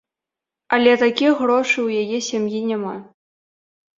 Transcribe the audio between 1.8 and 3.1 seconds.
у яе сям'і няма.